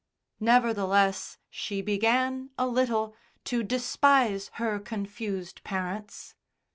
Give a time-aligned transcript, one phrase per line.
[0.39, 3.13] Nevertheless, she began, a little,
[3.45, 6.33] to despise her confused parents.